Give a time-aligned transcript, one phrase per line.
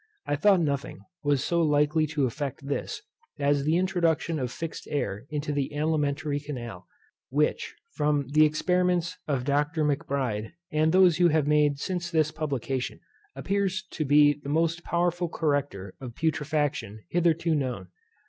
[0.25, 3.03] I thought nothing was so likely to effect this,
[3.37, 6.87] as the introduction of fixed air into the alimentary canal,
[7.29, 9.83] which, from the experiments of Dr.
[9.83, 12.99] Macbride, and those you have made since his publication,
[13.35, 17.89] appears to be the most powerful corrector of putrefaction hitherto known.